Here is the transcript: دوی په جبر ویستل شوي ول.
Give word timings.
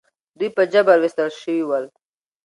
دوی 0.37 0.49
په 0.55 0.63
جبر 0.71 0.97
ویستل 0.99 1.29
شوي 1.41 1.63
ول. 1.65 1.85